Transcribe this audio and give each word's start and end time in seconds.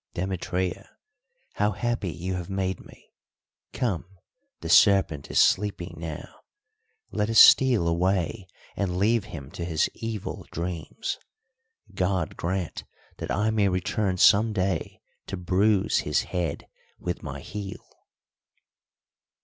"Demetria, 0.15 0.89
how 1.53 1.73
happy 1.73 2.09
you 2.09 2.33
have 2.33 2.49
made 2.49 2.79
me! 2.83 3.11
Come, 3.71 4.17
the 4.61 4.67
serpent 4.67 5.29
is 5.29 5.39
sleeping 5.39 5.93
now, 5.99 6.39
let 7.11 7.29
us 7.29 7.37
steal 7.37 7.87
away 7.87 8.47
and 8.75 8.97
leave 8.97 9.25
him 9.25 9.51
to 9.51 9.63
his 9.63 9.91
evil 9.93 10.47
dreams. 10.51 11.19
God 11.93 12.35
grant 12.35 12.83
that 13.17 13.29
I 13.29 13.51
may 13.51 13.67
return 13.69 14.17
some 14.17 14.53
day 14.53 15.03
to 15.27 15.37
bruise 15.37 15.99
his 15.99 16.23
head 16.23 16.67
with 16.97 17.21
my 17.21 17.39
heel." 17.39 17.85